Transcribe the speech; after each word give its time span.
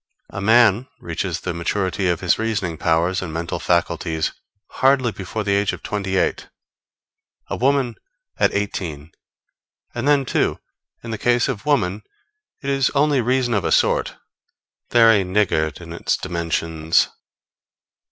A 0.31 0.41
man 0.41 0.87
reaches 0.99 1.41
the 1.41 1.53
maturity 1.53 2.09
of 2.09 2.21
his 2.21 2.39
reasoning 2.39 2.75
powers 2.75 3.21
and 3.21 3.31
mental 3.31 3.59
faculties 3.59 4.31
hardly 4.77 5.11
before 5.11 5.43
the 5.43 5.53
age 5.53 5.73
of 5.73 5.83
twenty 5.83 6.17
eight; 6.17 6.49
a 7.51 7.55
woman 7.55 7.93
at 8.39 8.51
eighteen. 8.51 9.11
And 9.93 10.07
then, 10.07 10.25
too, 10.25 10.57
in 11.03 11.11
the 11.11 11.19
case 11.19 11.47
of 11.47 11.67
woman, 11.67 12.01
it 12.63 12.71
is 12.71 12.89
only 12.95 13.21
reason 13.21 13.53
of 13.53 13.63
a 13.63 13.71
sort 13.71 14.15
very 14.89 15.23
niggard 15.23 15.79
in 15.79 15.93
its 15.93 16.17
dimensions. 16.17 17.09